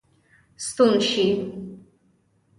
[0.65, 1.25] ستون سي.